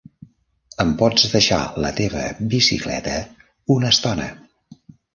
[0.83, 2.25] Em pots deixar la teva
[2.57, 3.15] bicicleta
[3.79, 4.31] una estona.